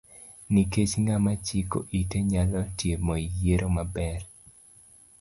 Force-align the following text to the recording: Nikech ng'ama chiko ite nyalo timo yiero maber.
Nikech 0.53 0.93
ng'ama 1.03 1.31
chiko 1.45 1.77
ite 1.99 2.17
nyalo 2.31 2.61
timo 2.77 3.13
yiero 3.37 3.67
maber. 3.75 4.21